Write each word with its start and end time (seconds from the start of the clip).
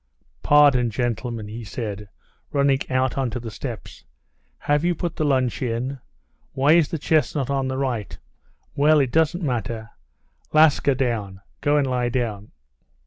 "Pardon, 0.41 0.89
gentlemen!" 0.89 1.47
he 1.47 1.63
said, 1.63 2.09
running 2.51 2.79
out 2.89 3.19
onto 3.19 3.39
the 3.39 3.51
steps. 3.51 4.03
"Have 4.57 4.83
you 4.83 4.95
put 4.95 5.15
the 5.15 5.23
lunch 5.23 5.61
in? 5.61 5.99
Why 6.53 6.71
is 6.73 6.87
the 6.89 6.97
chestnut 6.97 7.51
on 7.51 7.67
the 7.67 7.77
right? 7.77 8.17
Well, 8.75 8.99
it 8.99 9.11
doesn't 9.11 9.43
matter. 9.43 9.91
Laska, 10.53 10.95
down; 10.95 11.41
go 11.61 11.77
and 11.77 11.85
lie 11.85 12.09
down!" 12.09 12.49